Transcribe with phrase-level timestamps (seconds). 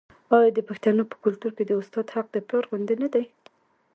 [0.35, 3.25] آیا د پښتنو په کلتور کې د استاد حق د پلار غوندې نه دی؟